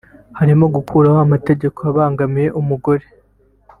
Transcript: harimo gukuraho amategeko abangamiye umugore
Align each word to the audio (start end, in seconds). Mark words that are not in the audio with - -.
harimo 0.39 0.65
gukuraho 0.75 1.19
amategeko 1.25 1.79
abangamiye 1.89 2.49
umugore 2.59 3.05